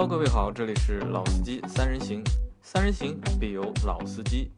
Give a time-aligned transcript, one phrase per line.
[0.00, 2.24] Hello，各位好，这里是老司机三人行，
[2.62, 4.50] 三人行必有老司机。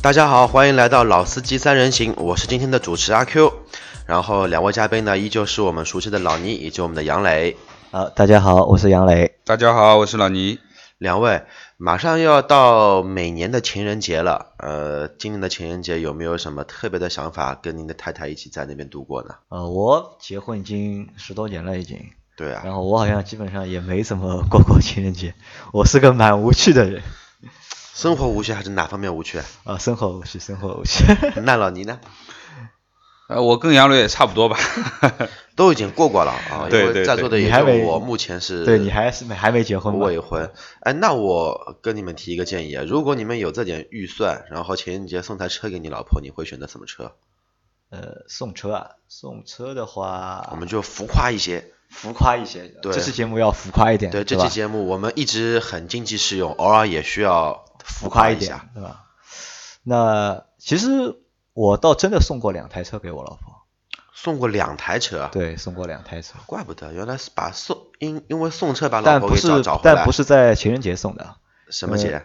[0.00, 3.52] 大家好，欢迎来到老司机三人行，我是今天的主持阿 Q，
[4.06, 7.56] 然后两位嘉宾呢依旧是我们熟悉的老倪以及我们的杨磊。
[7.90, 9.36] 呃，大家好，我是杨磊。
[9.44, 10.60] 大家好，我是老倪。
[10.98, 11.42] 两位
[11.76, 19.34] 马上要到每年的情人节了，呃，今年的情人节有没有什么特别的想法，跟您的太太一起在那边度过呢？
[19.48, 21.98] 呃，我结婚已经十多年了，已经。
[22.38, 22.62] 对啊。
[22.64, 25.34] 然后我好像基本上也没怎么过过情人节，
[25.74, 27.02] 我是个蛮无趣的人。
[27.94, 29.42] 生活无趣还是哪方面无趣？
[29.64, 31.04] 啊，生活无趣，生活无趣。
[31.42, 32.00] 那老倪呢？
[33.28, 34.56] 呃，我跟杨磊也差不多吧，
[35.54, 36.66] 都已经过过了啊。
[36.70, 38.64] 对对，在座的也还没，我目前是。
[38.64, 40.50] 对你还是没还没结婚未婚。
[40.80, 47.16] 哎，那我跟你们提一个建议啊，如果你们有这点预算，然后情人节送台车给你老婆，你会选择什么车？
[47.90, 52.68] 呃，送车啊，送车的话，我们就浮夸一些，浮夸一些。
[52.82, 54.10] 对，这期节目要浮夸一点。
[54.12, 59.04] 对，这期节目我们一直很经济适用，偶尔也需要浮夸一点，对吧？
[59.82, 61.22] 那其实。
[61.54, 63.66] 我倒真的送过两台车给我老婆，
[64.14, 71.34] 送过两台车，对，送过两台车，怪不得原来是把送因因为送车把老婆给找找回来，但不是在情人节送的，
[71.68, 72.24] 什么节？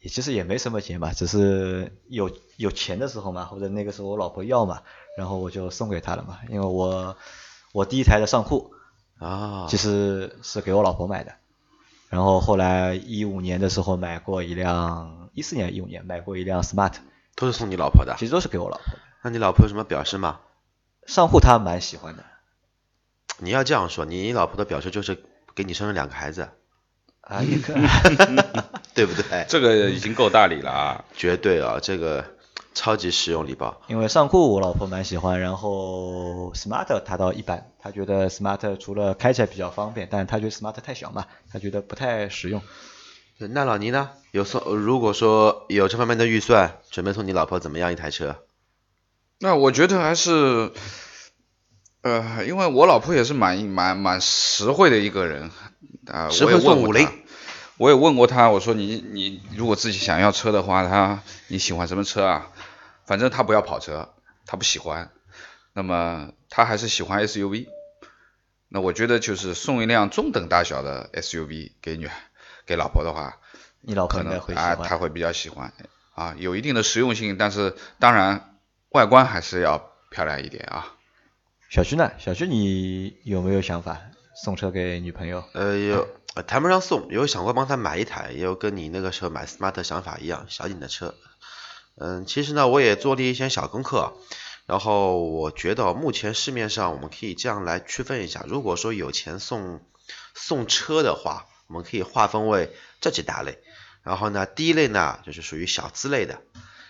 [0.00, 4.82] 也其实也没什么节嘛，只是有有钱的时候嘛，或者那个时候我老婆要嘛，
[5.16, 7.16] 然后我就送给她了嘛，因为我
[7.72, 8.74] 我第一台的上库
[9.18, 11.32] 啊，其实是给我老婆买的，
[12.08, 16.94] 然后后来一五年的时候买过一辆，一四年一五年买过一辆 smart。
[17.38, 18.98] 都是送你老婆的，其实都是给我老婆的。
[19.20, 20.40] 那你老婆有什么表示吗？
[21.04, 22.24] 上户她蛮喜欢的。
[23.36, 25.22] 你要这样说，你老婆的表示就是
[25.54, 26.48] 给你生了两个孩子。
[27.20, 27.74] 啊，一个，
[28.94, 29.44] 对不对？
[29.50, 31.04] 这个已经够大礼了啊！
[31.14, 32.24] 绝对啊，这个
[32.76, 33.80] 超级实用礼包。
[33.88, 42.60] 因为尚酷我老婆蛮喜欢，然后 smart 她倒一般，她觉得 smart 除了开起来比较方便，但是她觉得 smart 太小嘛，她觉得不太实用。
[43.38, 44.10] 那老倪呢？
[44.30, 44.60] 有送？
[44.76, 48.36] 如果说有这方面的预算，准备送你老婆怎么样一台车？
[49.40, 50.72] 那我觉得还是，
[52.02, 55.50] 呃，因为我老婆也是蛮蛮蛮实惠的一个人
[56.06, 56.28] 啊。
[56.30, 57.08] 实惠送五菱。
[57.78, 62.50] 我也问过她，我说你你如果自己想要车的话，她你喜欢什么车啊？
[63.06, 65.10] 反正他不要跑车，他不喜欢。
[65.72, 67.68] 那么他还是喜欢 SUV。
[68.68, 72.16] 那我觉得就是送一辆中等大小的 SUV 给女孩。
[72.66, 73.38] 给老婆的话，
[73.80, 75.72] 你老婆可能啊，她会比较喜欢
[76.16, 78.58] 啊，有一定的实用性，但是当然
[78.88, 80.96] 外观还是要漂亮一点啊。
[81.70, 82.10] 小徐呢？
[82.18, 84.00] 小徐你有没有想法
[84.34, 85.44] 送车给女朋友？
[85.52, 86.08] 呃，有，
[86.44, 91.14] 谈不上送，有想过帮她买一台，也有跟你那个时候买 smart 想法一样，小点的车。
[91.96, 94.16] 嗯，其实呢，我也做了一些小功课，
[94.66, 99.80] 然后我觉得目前市面上我们可以这样来区分一下，如果说有钱送
[100.34, 101.46] 送车的话。
[101.68, 103.58] 我们可以划分为这几大类，
[104.04, 106.40] 然后呢，第一类呢就是属于小资类的，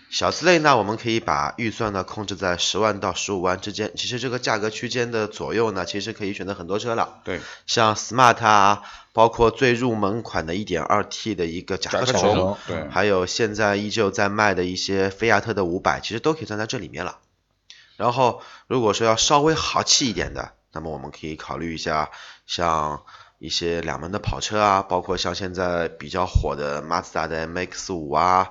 [0.09, 7.19] 小资类呢，我们可以把预算呢控制在十万到十五万之间，其实这个价格区间的左右呢，其实可以选择很多车了。
[7.23, 17.19] 对，像 smart 啊，包括最入门款的 1.2T 的一个甲壳虫，对，还有现在依旧在卖的一些菲亚特的五百，其实都可以算在这里面了。
[17.97, 22.11] 然后如果说要稍微豪气一点的，那么我们可以考虑一下
[22.45, 23.03] 像。
[23.39, 28.49] 一些两门的跑车啊，包括像现在比较火的马自达的 MX 五啊，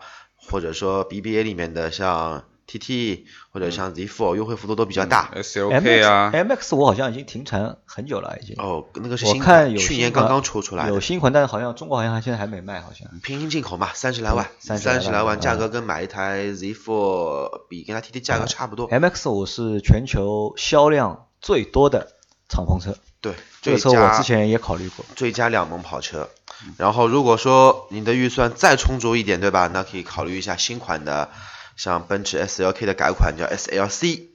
[0.51, 5.31] 或者说 BBA 里面的像 TT 或者像 Z4，优惠幅度都比较大。
[5.37, 8.57] SLK 啊，MX 我好像已经停产很久了，已经。
[8.59, 10.89] 哦，那个是新款，去年刚刚出出来。
[10.89, 13.09] 有新款，但是好像中国好像现在还没卖，好像。
[13.23, 18.91] 平行进口嘛，三十来万，三十来万，价格跟买一台 Z4 比，跟它 TT 价格差不多。
[18.91, 22.15] MX 五是全球销量最多的
[22.49, 22.97] 敞篷车。
[23.21, 26.29] 对，这个车我之前也考虑过，最佳两门跑车。
[26.79, 29.69] 然后如果说你的预算再充足一点，对吧？
[29.73, 31.31] 那可以考虑一下新款的，
[31.77, 34.29] 像奔驰 SLK 的改款叫 SLC，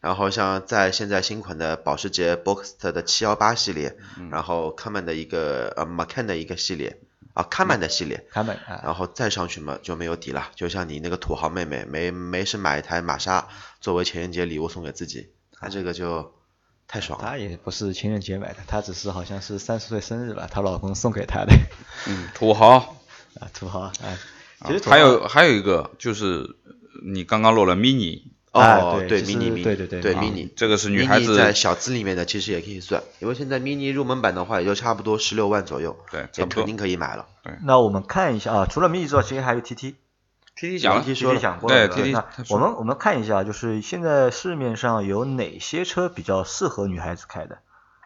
[0.00, 3.96] 然后像在现在新款的保时捷 Boxster 的718系列，
[4.30, 7.00] 然后 c o m a n 的一个呃 Macan 的一个系列，
[7.34, 8.26] 啊 c o m a n 的系列
[8.84, 13.48] 然后再上去嘛就没有底了，就像你那个土豪妹妹没没事买一台玛莎
[13.80, 15.28] 作为情人节礼物送给自己，
[15.60, 16.32] 那这个就。
[16.88, 17.26] 太爽了！
[17.26, 21.52] 她也不是情人节买的，她只是好像是三十岁生日吧，她老公送给她的。
[22.06, 22.96] 嗯，土豪
[23.40, 23.92] 啊，土豪啊。
[24.66, 26.56] 其实还有还有一个就是
[27.04, 28.22] 你刚刚落了 mini
[28.52, 37.26] 哦，对，mini mini 对对对对 mini 这个是女孩子在小资里面的，其实也可以算，因为现在 mini 入门版的话也就差不多十六万左右，对，也肯定可以买了。
[37.42, 39.94] 对，那我们看一下啊，除了 mini 之外，其实还有 TT。
[40.56, 41.88] T T 讲了，T T 讲过了。
[41.88, 47.58] 对，那我们我们看一下，就是现在市面上有哪些车比较适合女孩子开的？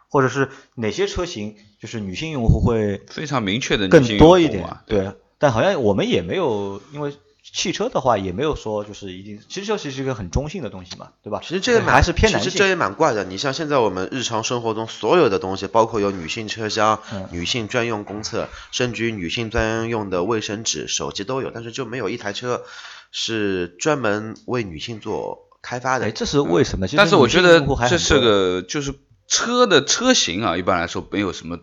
[0.09, 4.77] 或者是哪些车型就是女性用户会非常明确的女更多一点？
[4.85, 11.39] 对，但好像我们也没有，因为汽车的话也没有说就是一定，其实这其实是一个很中性的东西嘛，对吧？
[11.41, 12.51] 其实这也蛮还是偏男性。
[12.51, 13.23] 其实这也蛮怪的。
[13.23, 22.63] 你像现在我们日常生活中所有的东西，包括有女性车厢、嗯女性专用公厕，甚至于女性专用的卫生纸、手机都有，但是就没有一台车
[23.11, 26.05] 是专门为女性做开发的。
[26.05, 26.87] 哎，这是为什么？
[26.87, 27.59] 其实但是我觉得
[27.89, 28.93] 这是个就是
[29.27, 31.57] 车的车型啊，一般来说没有什么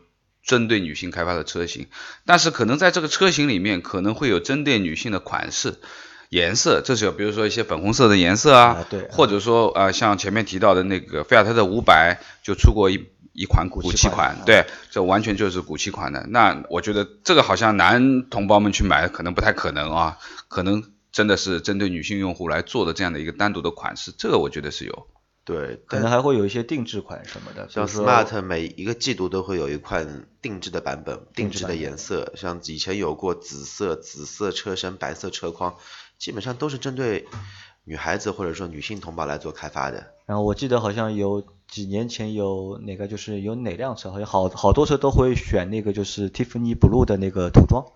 [0.48, 1.86] 针对女性开发的车型，
[2.24, 5.76] 但是可能在这个车型里面可能会有针对女性的款式。
[6.30, 16.26] 颜色，这是有比如说一些粉红色的颜色啊，啊对或者说呃像前面提到的那个菲亚特的五百就出过一一款古奇古奇款啊对，这完全就是古奇款的。
[16.28, 20.18] 那我觉得这个好像男同胞们去买可能不太可能啊，
[20.48, 25.06] 可能真的是针对女性用户来做的这样的一个单独的款式，这个我觉得是有。
[25.48, 35.76] 对，可能还会有一些定制款什么的，像 Smart 每一个季度都会有一款定制的版本，定制的颜色，像以前有过紫色、紫色车身、白色车框，
[36.18, 37.26] 基本上都是针对
[37.84, 40.12] 女孩子或者说女性同胞来做开发的。
[40.26, 47.86] 然后我记得好像有几年前有哪个就是有哪辆车，好像好好多车都会选那个就是 Tiffany blue 的那个涂装，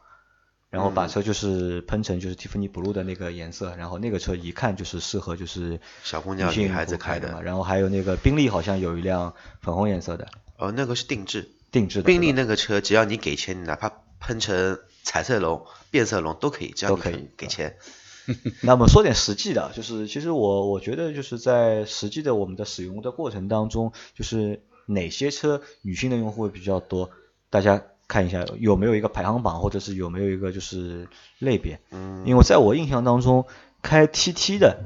[0.73, 1.09] 然后把嗯。
[1.09, 7.43] 车就是喷成就是 Tiffany blue 的那个颜色，然后那个车一看就是适合就是小姑娘女孩子开的嘛。
[7.43, 10.27] 然后还有那个宾利好像有一辆粉红颜色的。
[10.57, 17.77] 哦，那个是定制，定制的，宾利那个车只要你给钱，你哪怕喷成彩色龙、变色龙都可以，只要可以给钱。
[18.63, 27.11] 那么说点实际的，就是其实我我觉得就是在实际的我们的使用的过程当中，就是哪些车女性的用户会比较多，
[27.51, 31.09] 大家看一下有没有一个排行榜，或者是有没有一个就是
[31.39, 31.81] 类别。
[31.91, 33.47] 嗯，因为在我印象当中，
[33.83, 34.85] 开 TT 的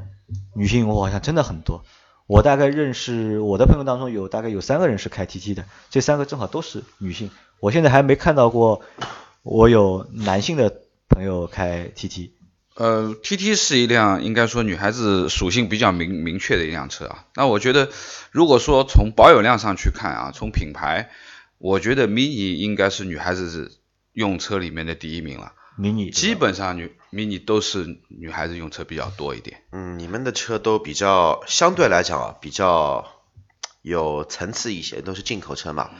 [0.55, 1.85] 女性用户好像真的很多。
[2.27, 7.31] 我大概认识我的朋友当中有大概有三个人是开 TT 的，这三个正好都是女性。
[7.61, 8.83] 我现在还没看到过
[9.43, 12.31] 我有男性的朋友开 TT。
[12.75, 17.25] 呃，TT 是一辆应该说女孩子属性比较明明确的一辆车啊。
[17.35, 17.89] 那我觉得，
[18.33, 21.09] 如果说从保有量上去看啊，从品牌，
[21.59, 23.79] 我觉得 Mini 应该是女孩子
[24.13, 25.53] 用车里面的第一名了。
[25.79, 29.63] mini 基本上女 Mini 都是女孩子用车比较多一点。
[29.73, 33.07] 嗯，你们的车都比较相对来讲啊，比较
[33.83, 35.91] 有层次一些，都是进口车嘛。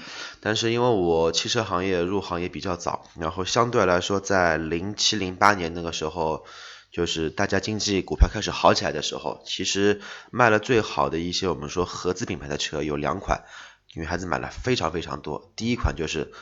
[0.41, 6.47] 但是因为我汽车行业入行也比较早，然后相对来说，在零七零八年那个时候，
[6.91, 10.01] 就是大家经济股票开始好起来的时候，其实
[10.31, 13.45] 卖了最好的一些我们说合资品牌的车有两款，
[13.97, 15.51] 女孩子买了非常非常多。
[15.57, 16.33] 第一款就是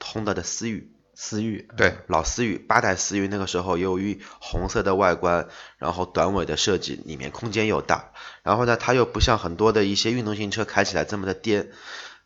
[0.00, 8.12] ，Honda 的思域，思域，对，老思域八代思域那个时候由于红色的外观，然后短尾的设计，里面空间又大，
[8.42, 11.70] 然后呢它又不像很多的一些运动型车开起来这么的颠，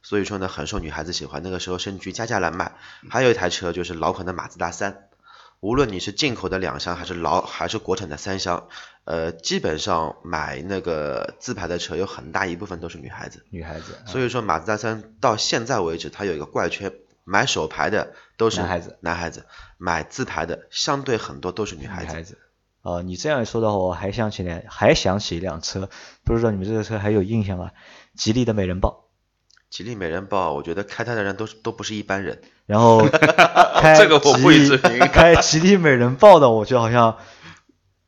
[0.00, 1.42] 所以说呢很受女孩子喜欢。
[1.42, 2.76] 那个时候甚至于加价来卖。
[3.10, 5.08] 还有一台车就是老款的马自达三，
[5.62, 8.66] 无论你是进口的两厢还是老还是国产的三厢，
[9.04, 13.46] 呃基本上买那个自排的车有很大一部分都是女孩子。
[13.50, 16.92] 女孩子，所以说马自达三到现在为止，它有一个怪圈，
[17.22, 19.46] 买手牌的都是男孩子，男孩子
[19.78, 22.08] 买自排的相对很多都是女孩子。
[22.08, 22.38] 女孩子。
[22.82, 25.88] 哦、你这样一说的话，我还想起来，还想起一辆车，
[26.24, 27.70] 不知道你们这个车还有印象吗？
[28.16, 29.01] 吉利的美人豹，
[29.72, 32.42] 吉利美人豹，我觉得开它的人都都不是一般人。
[32.66, 33.08] 然后
[33.80, 37.16] 开这个我不予置评开吉利美人豹的，我觉得好像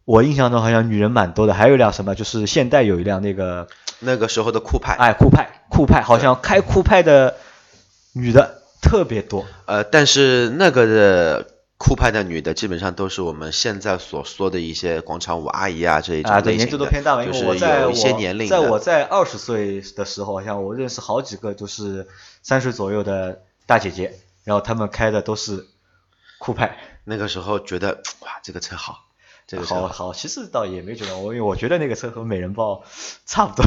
[0.05, 3.67] 我印象中好像女人蛮多的，还有一辆什么，就是现代有一辆那个
[4.01, 7.37] 那个时候的酷派，哎酷派，酷派好像开酷派的
[8.13, 9.47] 女的特别多。
[9.65, 11.47] 呃，但是那个的
[11.87, 18.57] 酷派的女的基本上都是我们现在所说的一些广场舞阿姨啊这一种啊，对，类型年纪都的偏大嘛，因就是为我在有一些我年龄的。
[18.59, 22.09] 在我在二十岁的时候，好像我认识好几个就是
[22.43, 24.15] 三十左右的大姐姐，
[24.45, 25.67] 然后她们开的都是
[26.39, 29.05] 酷派，那个时候觉得哇，这个车好，
[29.47, 32.83] 这个车好好，其实倒也没觉得，我因为我觉得那个车和美人豹
[33.27, 33.67] 差不多。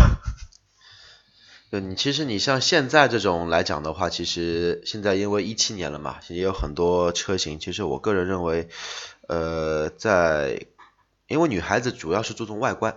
[1.69, 7.59] 对你其实你像现在这种来讲的话，其实现在因为一七年了嘛，也有很多车型。
[7.59, 8.69] 其实我个人认为，
[9.27, 10.65] 呃，在
[11.27, 12.95] 因为女孩子主要是注重外观，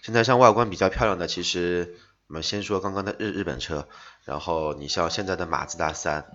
[0.00, 1.96] 现在像外观比较漂亮的，其实
[2.28, 3.88] 我们先说刚刚的日日本车，
[4.24, 6.26] 然后你像现在的马自达三，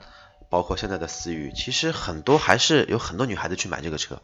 [0.50, 4.22] 包括现在的思域，其实很多还是有很多女孩子去买这个车。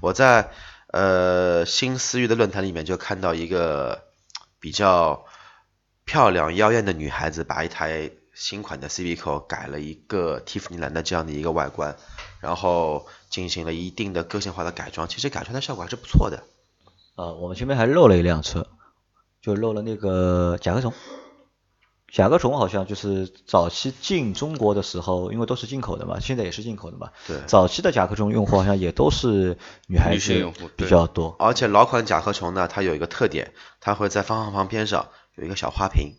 [0.00, 0.52] 我在
[0.86, 4.04] 呃新思域的论坛里面就看到一个
[4.60, 5.24] 比较
[6.04, 11.96] 漂亮妖艳的女孩子，把一台新款的 Civic 改了一个蒂芙尼蓝的这样的一个外观，
[12.40, 16.42] 然后进行了一定的个性化的改装，其实改装的效果还是不错的。
[17.14, 18.66] 呃，我们前面还漏了一辆车，
[19.40, 20.94] 就漏了那个甲壳虫，
[22.10, 27.10] 甲壳虫好像就是早期进中国的时候，因为都是进口的嘛，现在也是进口的嘛。
[27.26, 31.36] 对早期的甲壳虫用户好像也都是女孩女性子用户比较多。
[31.38, 36.14] 而且老款甲壳虫呢，它有一个特点，它会在方向盘边上有一个小花瓶。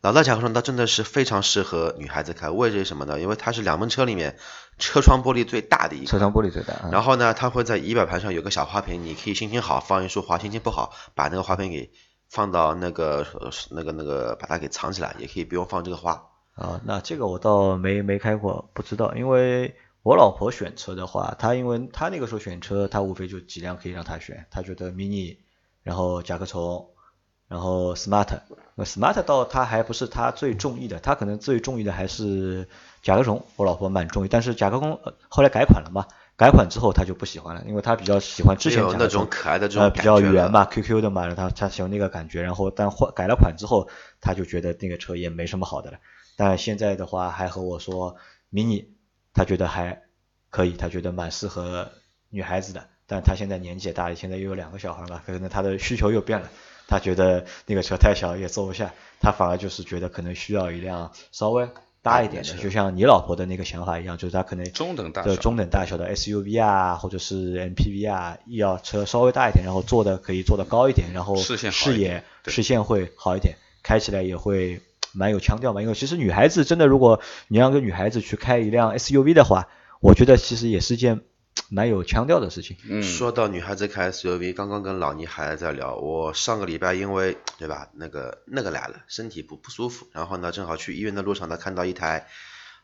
[0.00, 3.20] 老的甲壳虫它真的是非常适合女孩子开，为什么呢？
[3.20, 4.36] 因为它是两门车里面
[4.76, 6.06] 车窗玻璃最大的一个。
[6.06, 6.74] 车窗玻璃最大。
[6.74, 11.92] 啊然后呢，它会在仪表盘上有个小花瓶，你可以心情好放一束花，心情不好把那个花瓶给
[12.28, 16.30] 放到那个呃那个那个把它给藏起来，也可以不用放这个花。
[16.54, 19.14] 啊，那这个我倒没没开过，不知道。
[19.14, 25.36] 因为我老婆选车的话，她因为她那个时候选车，她无非就几辆可以让她选，她觉得 mini，
[25.84, 26.88] 然后甲壳虫，
[27.52, 28.40] 然后 smart。
[28.74, 32.66] 那 smart 倒他还不是他最中意的，他可能最中意的还是
[33.02, 33.44] 甲壳虫。
[33.56, 36.06] 我老婆蛮中意，但是甲壳虫呃后来改款了嘛，
[36.38, 43.86] 改款之后她就不喜欢了，因为她比较喜欢之前有那种可爱的这呃比较圆嘛，QQ 的嘛，然后他喜欢那个感觉，然后但换改了款之后，
[44.22, 45.98] 他就觉得那个车也没什么好的了。
[46.36, 48.16] 但现在的话还和我说
[48.50, 48.86] ，mini
[49.34, 50.00] 他觉得还
[50.48, 51.90] 可以，他觉得蛮适合
[52.30, 52.88] 女孩子的。
[53.06, 56.48] 但他现在年纪也大了，现在又有两个小孩了，可能他的需求又变了。
[56.92, 61.66] 他觉得那个车太小也坐不下，他反而就是觉得可能需要一辆稍微
[62.02, 65.30] 大一点的，就像你老婆的那个想法一样，就是他可能中等大小。
[65.30, 74.82] 的中等大小的 SUV 啊，或者是 MPV 啊，要车稍微大一点，然后坐的可以坐的高一点，然后视线视野视线会好一点，开起来也会
[75.14, 75.80] 蛮有腔调嘛。
[75.80, 79.68] 因为其实女孩子真的，如果你让个女孩子去开一辆 SUV 的话，
[80.02, 81.22] 我觉得其实也是件
[81.68, 82.76] 蛮有腔调的事情。
[82.88, 92.26] 嗯，说到女孩子开 SUV，刚刚跟老倪还在聊，我上个礼拜因为对吧，那个那个来了，身体不不舒服，然后呢正好去医院的路上呢看到一台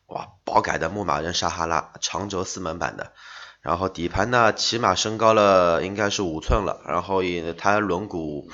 [0.06, 3.12] 哇爆改的牧马人撒哈拉长轴四门版的，
[3.60, 8.46] 然后底盘呢起码升高了应该是五寸了，然后也它轮毂，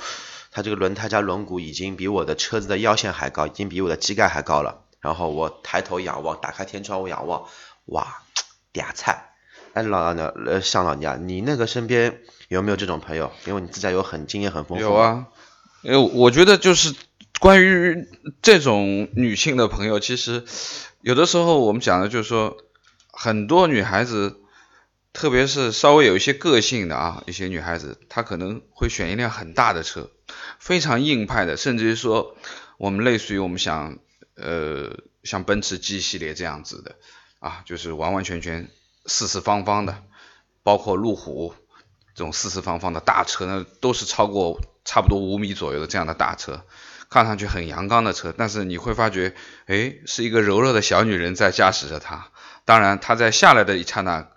[0.51, 7.47] 它这个轮胎加轮毂已经比我的车子的腰线还高，已经比我的机盖还高了，然后我抬头仰望，打开天窗我仰望，
[7.85, 8.21] 哇，
[8.73, 9.24] 嗲菜。
[9.75, 13.33] 哎，老老呃，向老娘，你那个身边有没有这种朋友？
[13.45, 14.83] 因为你自驾游很经验很丰富。
[14.85, 14.93] 有。
[14.93, 15.27] 啊，
[15.81, 16.95] 因为我觉得就是
[17.41, 18.07] 关于
[18.41, 20.45] 这种女性的朋友，其实
[21.01, 22.55] 有的时候我们讲的就是说，
[23.11, 24.37] 很多女孩子，
[25.11, 30.09] 特别是稍微有一些个性的啊，一些女孩子，她可能会选一辆很大的车，
[30.57, 32.37] 非常硬派的，甚至于说
[32.77, 33.99] 我们类似于我们想
[34.37, 36.95] 呃像奔驰 G 系列这样子的
[37.39, 38.69] 啊，就是完完全全
[39.05, 40.03] 四四方方的，
[40.63, 41.53] 包括路虎。
[42.13, 46.65] 这种四四方方的大车呢，都是超过差不多五米左右的这样的大车，
[47.09, 49.35] 看上去很阳刚的车，但是你会发觉，
[49.65, 52.31] 哎，是一个柔弱的小女人在驾驶着它。
[52.63, 54.29] 当然，她在下来的一刹那，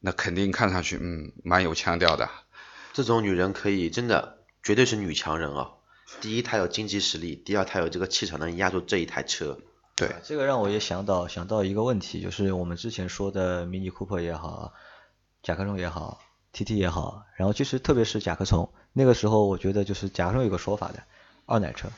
[0.00, 2.30] 那肯定看上去，嗯，蛮有腔调的。
[2.94, 5.72] 这种女人可以真的绝对是女强人啊！
[6.22, 9.58] 第一，她有经济实力；第二，她有这个气场能压住这一台车。
[9.96, 14.72] 对，这个让我也想到想到一个问题，就是我们之前说的 Mini Cooper 也好，
[15.42, 16.20] 甲壳虫也好
[16.52, 21.02] ，TT 也好，然后其实特别是甲壳虫，那个时候我觉得就是甲壳虫有个说法的，
[21.46, 21.88] 二奶车，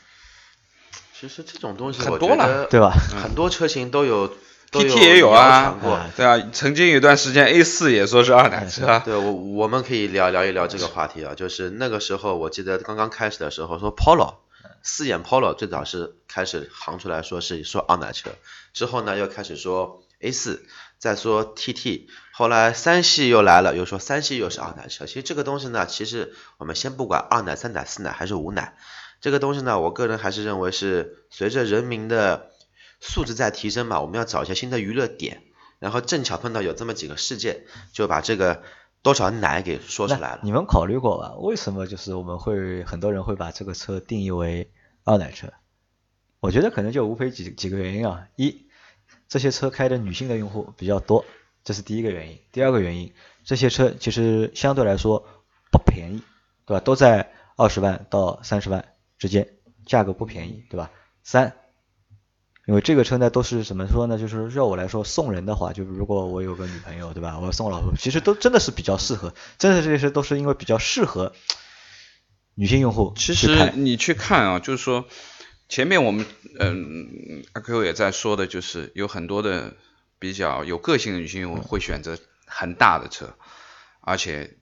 [1.18, 2.90] 其实这种东西很多了对吧？
[2.90, 4.30] 很多车型都有
[4.70, 5.76] TT 也有啊
[6.14, 8.98] 对啊，曾经有一段时间 A 四也说是二奶车啊。
[9.04, 14.34] 对我我们可以聊聊一聊这个话题啊，就是那个时候我记得刚刚开始的时候说 Polo
[14.82, 18.30] 四眼 Polo 最早是开始行出来说是说二奶车，
[18.72, 20.66] 之后呢又开始说 A 四，
[20.98, 25.06] 再说 TT，后来三系又来了，又说三系又是二奶车。
[25.06, 28.76] 其实这个东西呢，其实我们先不管二奶、三奶、四奶还是五奶，
[29.20, 32.50] 这个东西呢，我个人还是认为是随着人民的
[33.00, 35.44] 素质在提升嘛，我们要找一些新的娱乐点。
[35.78, 38.64] 然后正巧碰到有这么几个事件，就把这个
[39.02, 40.40] 多少奶给说出来了。
[40.42, 41.34] 你们考虑过吧？
[41.38, 44.70] 为什么就是我们会很多人会把这个车定义为
[45.04, 45.52] 二奶车？
[46.40, 48.28] 我觉得可能就无非几几个原因啊。
[48.36, 48.66] 一，
[49.28, 51.24] 这些车开的女性的用户比较多，
[51.64, 52.38] 这是第一个原因。
[52.52, 53.12] 第二个原因，
[53.44, 55.26] 这些车其实相对来说
[55.70, 56.22] 不便宜，
[56.66, 56.80] 对吧？
[56.80, 58.84] 都在二十万到三十万
[59.18, 59.48] 之间，
[59.86, 60.90] 价格不便宜，对吧？
[61.22, 61.56] 三，
[62.68, 64.18] 因为这个车呢都是怎么说呢？
[64.18, 67.38] 就是要我来说送人的话，就是如果我有个女朋友，对吧？
[67.40, 71.32] 我要送我老婆，其实都真的是比较适合，真的这些车都是因为比较适合
[72.54, 75.06] 女性用户其实你去看啊，就是说
[75.70, 76.26] 前面我们
[76.60, 79.72] 嗯阿 Q 也在说的，就是有很多的
[80.18, 83.32] 比较有个性的女性用户会选择很大的车，
[84.02, 84.58] 而且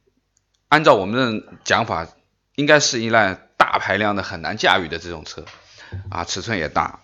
[0.68, 2.06] 按照我们的讲法，
[2.54, 5.44] 应该是一辆大排量的很难驾驭的这种车
[6.08, 7.00] 啊，尺寸也大。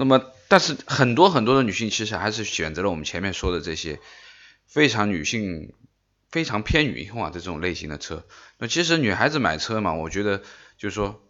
[0.00, 4.00] 那么，但是很多很多的女性其实还是选择了我们前面说的这些
[4.66, 5.74] 非常女性、
[6.30, 8.24] 非常偏女性化的这种类型的车。
[8.56, 10.38] 那其实女孩子买车嘛，我觉得
[10.78, 11.20] 就是说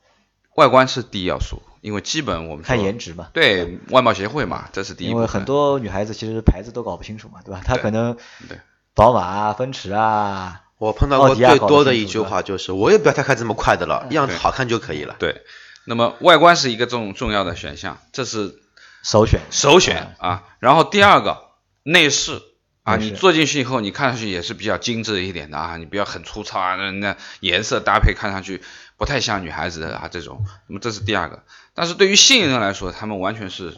[0.55, 3.31] 外观是第一要素，因为基本我们看颜值嘛。
[3.33, 5.17] 对外貌协会嘛，这是第一部分。
[5.17, 7.61] 因为很多女孩子其实牌子都搞不清楚嘛，对吧？
[7.65, 8.17] 她可能
[8.49, 8.61] 对
[8.95, 15.17] 宝马啊、奔驰啊，我碰到过最多的一句话就是，我也不要太开这么快的了，样子好看就可以了。
[15.19, 15.43] 对，
[15.91, 18.55] 那么外观是一个重重要的选项，这是
[19.03, 19.41] 首选。
[19.51, 20.45] 首选啊。
[20.61, 21.49] 然后第二个
[21.83, 22.41] 内饰
[22.85, 28.63] 啊，你坐进去以后，你看上去也是比较精致一点的啊，你不要很粗糙啊，那那颜色搭配看上去
[28.97, 30.45] 不太像女孩子的啊这种。
[30.69, 31.43] 那么这是第二个，
[31.75, 33.77] 但是对于新人来说，他们完全是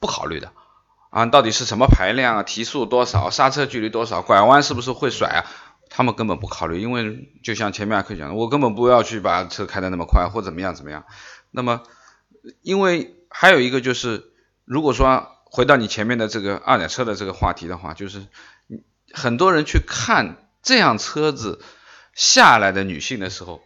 [0.00, 0.50] 不考虑的
[1.10, 5.46] 啊，到底是什么排量啊，提速多少，刹车距离多少，拐弯是不是会甩啊？
[5.90, 11.04] 他们根本不考虑，因为就像前面阿克讲的，我根本不要去把车开得那么快或怎么样怎么样。
[11.50, 11.82] 那么，
[12.62, 14.24] 因为还有一个就是，
[14.64, 18.26] 如果说回到你前面的这个二点车的这个话题的话，就是
[19.12, 21.60] 很多人去看这样车子
[22.14, 23.62] 下来的女性的时候，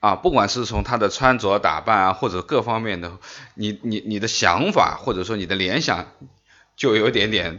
[0.00, 3.18] 啊，不管是从她的穿着打扮啊，或者各方面的，
[3.54, 6.06] 你你你的想法或者说你的联想，
[6.76, 7.58] 就有点点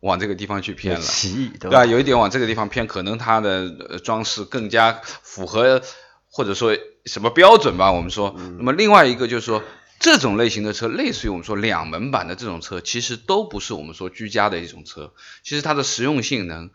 [0.00, 1.00] 往这个地方去偏了。
[1.00, 1.86] 对对吧？
[1.86, 5.80] 有一点往这个地方偏，可能它的呃装饰更加符合
[6.28, 6.76] 或者说
[7.06, 8.34] 什么标准吧，我们说。
[8.58, 9.62] 那么另外一个就是说，
[9.98, 15.12] 这种类型的车，类似于我们说两门版的这种车，其实都不是我们说居家的一种车。
[15.42, 16.70] 其实它的实用性能、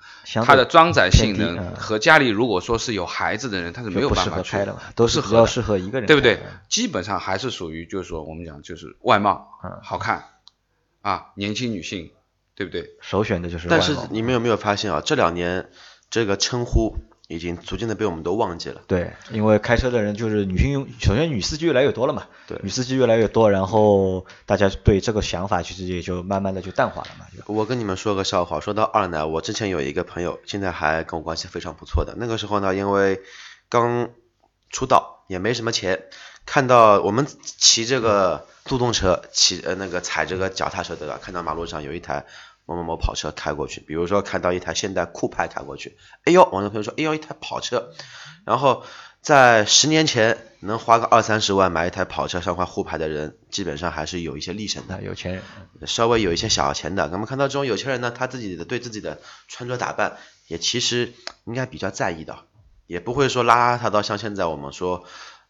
[0.46, 6.40] 它的装载性能嗯和家里如果说是有孩子的人，他是没有办法去的，都是适合的比较适合一个人，对不对？
[6.70, 10.26] 基本上还是属于就是说我们讲就是外貌嗯好看
[11.02, 12.12] 啊，年轻女性，
[12.56, 12.92] 对不对？
[13.02, 13.82] 首选的就是但。
[13.82, 15.02] 是你们有没有发现啊？
[15.06, 15.70] 这两年
[16.10, 16.98] 这个称呼
[17.28, 18.82] 已经逐渐的被我们都忘记了。
[18.88, 32.16] 对，因为开车的人就是女性用，首先女司机越来越多了嘛，对女司机越来越多，然后大家对这个想法其实也就慢慢的就淡化了嘛，我跟你们说个笑话，说到二奶，我之前有一个朋友，现在还跟我关系非常不错的。
[32.18, 33.22] 那个时候呢，因为
[33.70, 34.10] 刚
[34.70, 36.04] 出道，也没什么钱，
[36.46, 41.20] 看到我们骑这个助动车，骑呃那个踩这个脚踏车对吧？
[41.22, 42.26] 看到马路上有一台
[42.66, 47.94] 某某某跑车开过去，比如说看到一台现代酷派开过去，哎呦，网友朋友说，哎呦，一台跑车，
[48.44, 48.84] 然后
[49.22, 55.02] 在十年前能花个二三十万买一台跑车上块沪牌的人，基本上还是有一些历程的。
[55.04, 55.44] 有钱人，
[55.86, 61.14] 稍微有一些小钱的，那么看到这种有钱人呢，他自己的对自己的穿着打扮也其实
[61.46, 62.40] 应该比较在意的，
[62.88, 65.06] 也不会说邋遢到像现在我们说，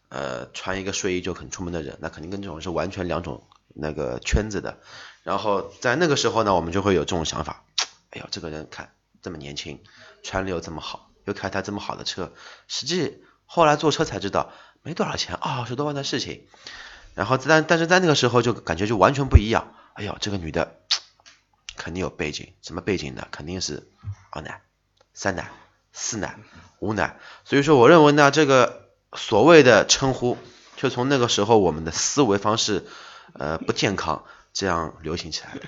[0.08, 4.78] 呃，穿一个睡衣就很出门的人，那肯定跟这种是完全两种那个圈子的。
[5.22, 7.64] 然后在那个时候呢，我们就会有这种想法，
[8.10, 8.92] 哎呦，这个人看
[9.22, 9.82] 这么年轻，
[10.22, 12.32] 穿的又这么好，又开台这么好的车，
[12.68, 16.46] 实际后来坐车才知道没多少钱，二十多万的事情。
[17.14, 19.74] 然后但但是在那个时候就感觉就完全不一样。
[19.94, 20.76] 哎呦，这个女的
[21.76, 23.26] 肯定有背景，什么背景呢？
[23.30, 23.90] 肯定是
[24.30, 24.62] 二奶、
[25.14, 25.50] 三奶、
[25.92, 26.38] 四奶、
[26.78, 27.18] 五奶。
[27.44, 28.85] 所以说，我认为呢，这个
[29.16, 30.36] 所谓的称呼，
[30.76, 32.84] 就从那个时候我们的思维方式
[33.32, 35.62] 呃不健康这样流行起来的。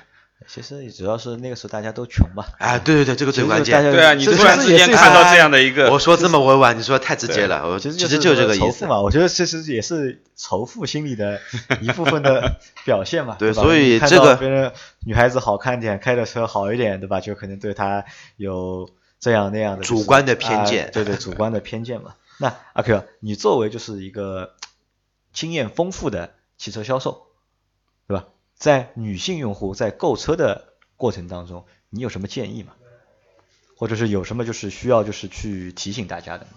[0.46, 3.76] 其实主要是那个时候大家都穷嘛，哎，对对对，这个最关键。
[3.84, 8.64] 呃对啊，你突然之间看到这样的一个，我说这么委婉，你说太直接了，我其其实实就就是这个意思。
[8.64, 11.40] 仇富嘛，我觉得其实也是仇富心理的
[11.80, 14.72] 一部分的表现嘛， 吧对所以这个到别人
[15.04, 17.20] 女孩子好看点，开的车好一点，对吧？
[17.20, 18.04] 就可能对她
[18.36, 22.14] 有这样那样的就是主观的偏见啊对对，主观的偏见嘛。
[22.38, 24.54] 那阿 Q，你作为就是一个
[25.32, 27.26] 经验丰富的汽车销售，
[28.06, 28.26] 对吧？
[28.54, 32.74] 在女性用户在购车的过程当中，你有什么建议吗？
[33.76, 36.52] 或者是有什么就是需要就是去提醒大家的吗？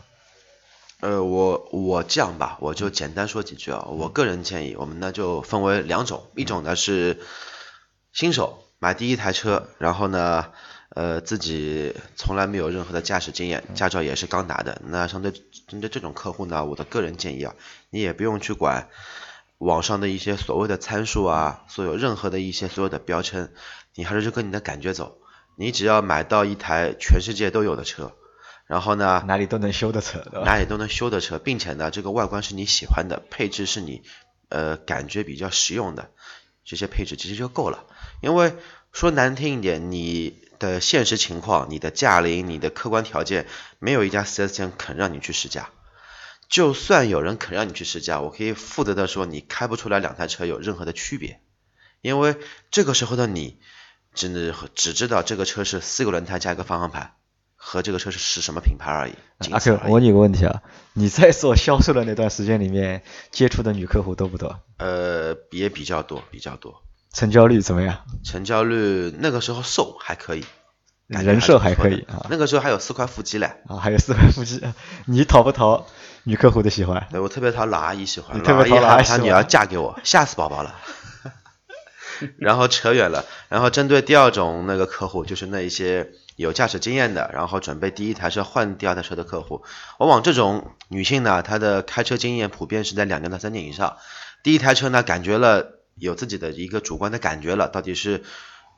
[1.01, 3.87] 呃，我我这样吧，我就简单说几句啊。
[3.89, 7.19] 我个人建议，我们呢就分为两种，一种呢是
[8.13, 10.51] 新手买第一台车，然后呢，
[10.93, 14.81] 呃，自己从来没有任何的驾驶经验，驾照也是刚拿的。
[14.85, 15.31] 那相对
[15.67, 17.55] 针对这种客户呢，我的个人建议啊，
[17.89, 18.89] 你也不用去管
[19.57, 23.51] 网上的一些所谓的参数啊，所有任何的一些所有的标称，
[23.95, 25.17] 你还是就跟你的感觉走。
[25.55, 28.13] 你只要买到一台全世界都有的车，
[28.65, 34.01] 然后呢，哪里都能修的车，哪里都能修的车，并且呢，这个外观是你喜欢的，配置是你
[34.49, 36.09] 呃感觉比较实用的，
[36.65, 37.85] 这些配置其实就够了。
[38.21, 38.53] 因为
[38.91, 43.47] 说难听一点，你的现实情况、你的驾龄、你的客观条件，
[43.79, 45.69] 没有一家 4S 店肯让你去试驾。
[46.47, 51.41] 就算有人肯让你去试驾，我可以负责的说，你开不出来两台车有任何的区别，
[52.01, 52.35] 因为
[52.69, 53.57] 这个时候的你
[54.13, 57.15] 只只知道这个车是四个轮胎加一个方向盘，
[57.55, 59.13] 和这个车是是什么品牌而已。
[59.51, 60.61] 阿 Q，而已我问你个问题啊，
[60.93, 64.59] 你在做销售的那段时间里面接触的女客户多不多？
[64.77, 66.83] 呃，也比较多，比较多。
[67.13, 67.99] 成交率怎么样？
[68.23, 70.45] 成交率那个时候瘦还可以，
[71.07, 72.25] 人设还可以啊。
[72.29, 74.61] 那个时候还有四块腹肌嘞，啊，还有四块腹肌，
[75.05, 75.85] 你讨不讨
[76.23, 77.07] 女客户的喜欢。
[77.11, 79.17] 对我特别讨老阿姨喜欢，你特别讨老老阿姨阿姨喜欢。
[79.17, 80.75] 喊她女儿嫁给我，吓死宝宝了。
[82.37, 89.63] 然后扯远了，然后针对第二种那个客户，就是那一些有驾驶经验的，然后准备第一台车换第二台车的客户，
[89.97, 93.97] 往往这种女性呢，她的开车经验普遍是在两年到三年以上，
[94.43, 98.23] 第一台车呢，感觉了有自己的一个主观的感觉了，到底是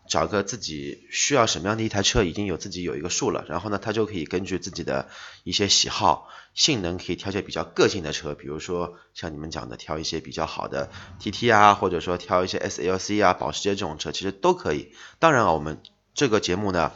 [0.08, 5.08] 找个自己需要什么样的一台车，已经有自己有一个数了，然后呢，他就可以根据自己的
[5.44, 14.94] 一些喜好、性能，可以挑些比较个性的车，比如说像你们讲的，挑一些比较好的 TT 啊，或者说挑一些 SLC 啊、保时捷这种车，其实都可以。
[15.20, 15.82] 当然啊，我们
[16.14, 16.92] 这个节目呢，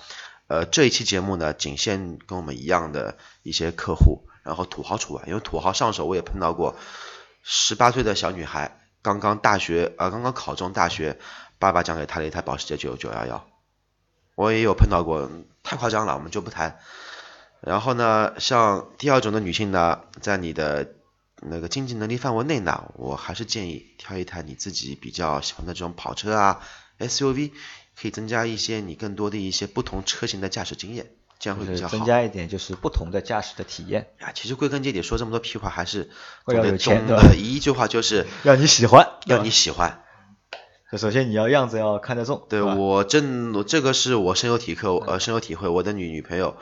[0.47, 6.75] 呃，这一期节目呢，仅限跟我们一样的一些客户，然后土豪除外，因为土豪上手我也碰到过，
[7.41, 11.17] 十八岁的小女孩，刚刚大学呃刚刚考中大学，
[11.59, 13.47] 爸爸奖给她了一台保时捷九九幺幺，
[14.35, 15.31] 我也有碰到过，
[15.63, 16.77] 太夸张了，我们就不谈。
[17.61, 20.93] 然后呢，像第二种的女性呢，在你的
[21.41, 26.59] 那个经济能力范围内呢，我还是建议挑一台你自己比较喜欢的这种跑车啊、
[26.99, 27.53] SUV，
[27.99, 31.07] 可以增加一些你更多的一些不同车型的驾驶经验，
[31.39, 31.97] 这样会就是比较好。
[31.97, 36.09] 增加一点就是不同的驾驶的体验，啊，其实归根结底说这么多屁话，还是
[36.43, 40.03] 会要有钱的一句话就是 要你喜欢，要你喜欢。
[40.91, 45.67] 就首先你要样子要看得中，对我真我这个是我深有体会，呃深有体会。
[45.67, 46.55] 我的女女朋友，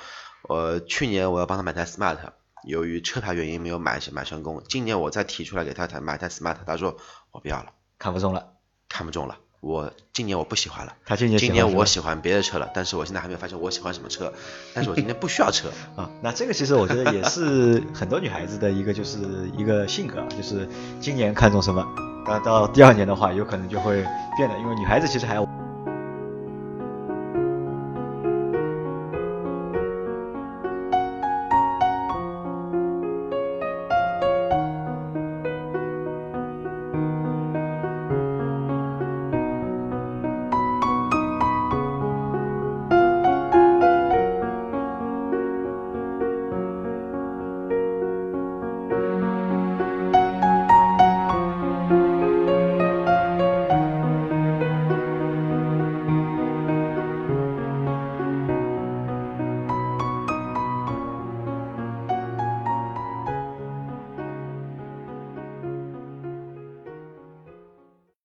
[0.50, 2.18] 呃去年我要帮她买台 smart，
[2.64, 4.64] 由于车牌原因没有买买成功。
[4.68, 6.98] 今年我再提出来给她台买台 smart，她说
[7.32, 8.54] 我不要了，看不中了。
[8.90, 9.38] 看不中了。
[9.66, 10.94] 我今年我不喜欢了。
[11.08, 14.32] 他今年今年我喜欢别的车了，但是我现在还没有发现我喜欢什么车。
[14.76, 15.70] 但是我今年不需要车。
[15.98, 19.18] 啊，那这个其实我觉得也是很多女孩子的一个就是
[19.58, 21.84] 一个性格，啊，就是今年看中什么，
[22.28, 24.06] 那到第二年的话有可能就会
[24.38, 25.40] 变了，因为女孩子其实还